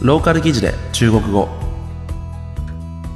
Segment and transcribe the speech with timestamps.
[0.00, 1.48] ローカル記事で中国語。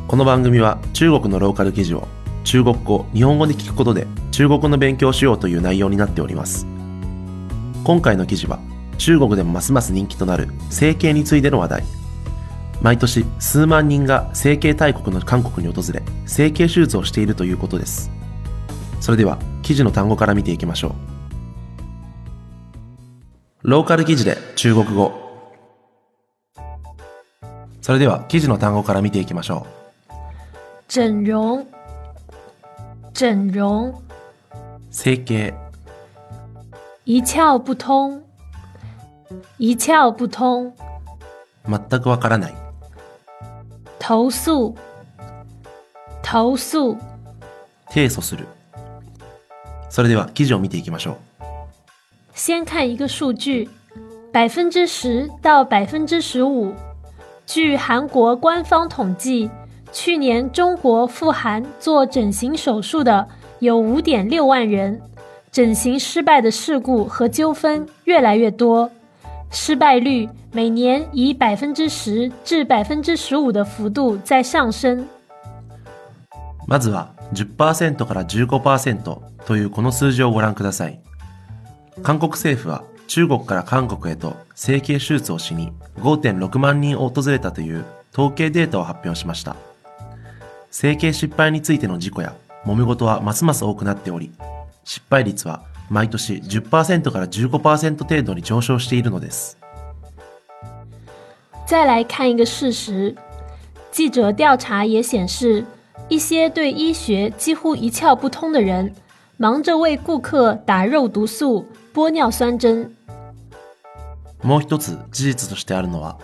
[0.08, 2.08] この番組は中国のローカル記事を
[2.42, 6.66] 中国語日本語で聞くことで中国の勉強をしようという内容になっております。
[7.84, 8.58] 今回の記事は
[8.98, 11.84] 中国でもますます人気となる整形についての話題。
[12.80, 18.10] 毎年数万人が整形大国の韓国に訪れ整形手術をしているということです。
[19.00, 20.96] それでは記事の単語から見ていきましょ
[23.62, 23.70] う。
[23.70, 25.21] ローカル記事で中国語。
[27.82, 29.66] それでは記事の単語から見ていきましょ
[30.88, 31.66] 整容，
[33.12, 33.94] 整容，う
[34.90, 35.52] 整形。
[37.04, 38.22] 一窍不通，
[39.58, 40.72] 一窍不通，
[41.66, 42.54] 全くわからない。
[43.98, 44.76] 投诉，
[46.22, 46.96] 投诉，
[47.90, 48.46] 提訴する。
[49.90, 51.16] それでは記事を見ていきましょう。
[52.34, 53.68] 先看一个数据，
[54.32, 56.72] 百分之十到百分之十五。
[57.45, 59.49] 据韩国官方统计，
[59.91, 63.27] 去年中国赴韩做整形手术的
[63.59, 65.01] 有五点六万人，
[65.51, 68.89] 整形失败的事故和纠纷越来越多，
[69.49, 75.05] 失败率每年以百分之十至百分之十五的幅度在上升。
[76.67, 80.99] まずは10%から15%というこの数字をご覧ください。
[82.03, 82.83] 韓国政府は
[83.14, 89.54] 中国から韓国へと整形手術をしに5.6万人を訪れたという統計データを発表しました。
[90.70, 94.32] 整形失敗についての事故や揉め事はますます多くなっており、
[94.84, 99.58] 失敗率は毎年10%から15%程度に上昇しているのです。
[101.66, 103.14] 再来看一个事实，
[103.90, 105.66] 记者调查也显示，
[106.08, 108.94] 一些对医学几乎一窍不通的人，
[109.41, 112.91] 忙着为顾客打肉毒素、玻尿酸针。
[114.41, 116.17] もう一つ事実としてあるのは、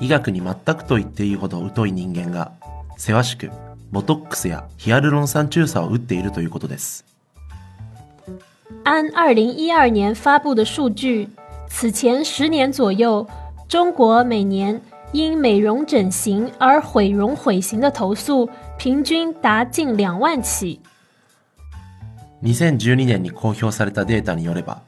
[0.00, 2.52] 医学に全くと言っていいほど疎い人間が、
[2.96, 3.50] せわしく
[3.90, 7.04] ボトックスやヒアルロン酸注射を打っているということです。
[8.84, 11.28] 按二零一二年发布的数据，
[11.68, 13.26] 此前十年左右，
[13.66, 14.80] 中国每年
[15.12, 18.48] 因美容整形而毁容毁形的投诉
[18.78, 20.80] 平均达近两万起。
[22.43, 24.81] 2012年に公表されたデータによれば、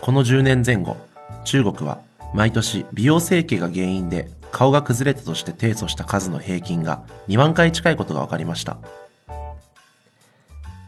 [0.00, 0.96] この10年前後、
[1.44, 2.00] 中国は
[2.34, 8.76] 毎年美容整形が原因で顔が崩れたとして提訴した数の平均が2万回近いことが分かりました。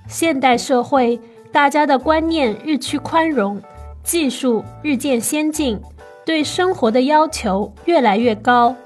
[0.08, 1.18] 现代社会，
[1.52, 3.62] 大家的观念日趋宽容，
[4.04, 5.80] 技术日渐先进，
[6.26, 8.76] 对生活的要求越来越高。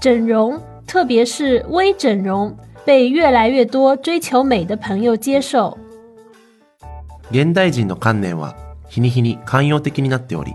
[0.00, 5.76] 整容，特别是微整容，被越来越多追求美的朋友接受。
[7.30, 8.56] 現代人の観念は
[8.88, 10.54] 日に日に寛容的になっており、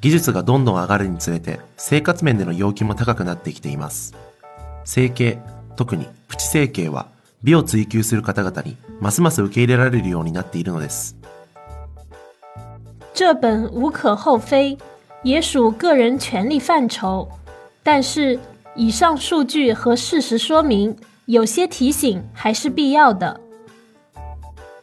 [0.00, 4.14] 技術がどんどん上がるにつれて生活面での要求も高くなってきています。
[4.84, 5.38] 整形、
[5.76, 7.06] 特にプチ整形は
[7.42, 11.16] 美を追求する方々にますます受け入れられるようになっているのです。
[13.14, 14.78] 这本无可厚非，
[15.22, 17.28] 也属个人权利范畴。
[17.82, 18.38] 但是，
[18.74, 20.96] 以上数据和事实说明，
[21.26, 23.40] 有些提醒还是必要的。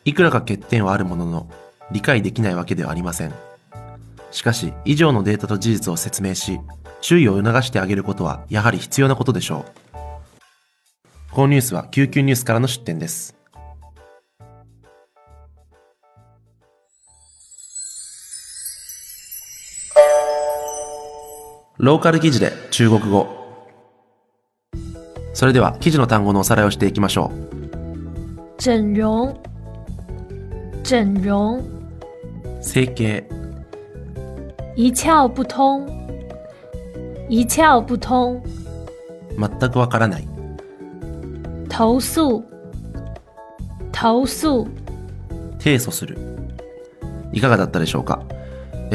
[0.06, 1.50] いくらか欠点はあるものの、
[1.92, 3.34] 理解できないわけではありません。
[4.30, 6.60] しかし、以上のデータと事実を説明し、
[7.02, 9.96] 注意を促してあげることはやはり必要なことでしょう。
[11.32, 13.36] このニュースは救急ニュースからの出展です。
[21.78, 23.28] ローカル記事で中国語。
[25.34, 28.62] それでは記事の単語のおさらいをしていきましょう。
[28.62, 29.38] 整容，
[30.86, 31.64] 整容，
[32.62, 33.24] 整形、
[34.76, 35.84] 一窍不通，
[37.28, 38.40] 一窍不通，
[39.36, 40.28] 全くわからない。
[41.68, 42.44] 投诉，
[43.92, 44.68] 投诉，
[45.58, 46.20] 提訴する。
[47.34, 48.22] いかがだったでしょうか？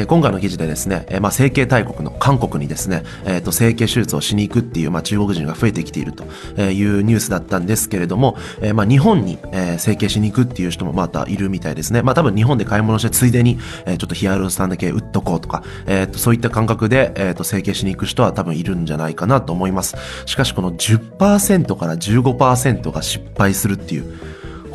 [0.07, 6.23] 今回の記事でですね、えまあ、整形大国の韓国にですね、えーと整形手術をしに行くっていう、まあ、中国人が増えてきていると
[6.61, 12.01] いうニュースだったんですけれども、えまあ、日本に、え整形しに行くっていう人もまたいるみたいですね。
[12.01, 19.95] まあ、多分日本で買い物してついでに、ちょっとヒアルロン酸だけ打っとこうとか、えーとそういった感覚で、えーと整形しに行く人は多分いるんじゃないかなと思います。
[20.25, 24.13] しかしこの10%から15%が失敗するっていう、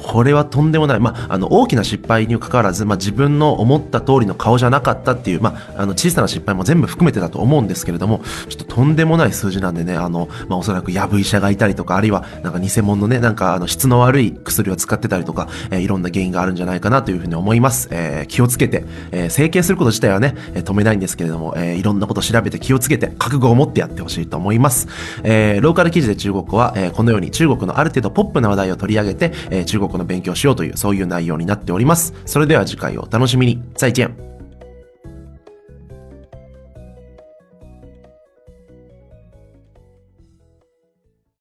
[0.06, 1.00] これはとんでもない。
[1.00, 17.88] まあ、あの、大きな失敗にかかわらず、まあ、自分の思った通りの顔じゃなかったっていう、まあ、あの、小さな失敗も全部含めてだと思うんですけれども、ちょっととんでもない数字なんでね、あの、まあ、おそらくやぶ医者がいたりとか、あるいは、なんか偽物のね、なんか、あの、質の悪い薬を使ってたりとか、えー、いろんな原因があるんじゃないかなというふうに思います。
[17.90, 24.88] えー、気をつけて、えー、整形すること自体はね、止めないんですけれども、えー、いろんなこと調べて気をつけて、覚悟を持ってやってほしいと思います。
[25.24, 32.14] えー、ローカル記事で中国は、えー、このように中国のある程度ポップな話題を取り上げて、えー、中国の勉強しようという、そういう内容になっております。
[32.25, 33.62] それでは次回をお楽しみに。
[33.76, 34.35] 再见。